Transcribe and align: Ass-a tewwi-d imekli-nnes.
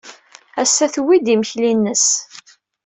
Ass-a 0.61 0.85
tewwi-d 0.93 1.27
imekli-nnes. 1.33 2.05